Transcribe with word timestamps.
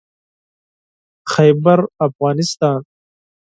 خيبرافغانستان 1.31 2.83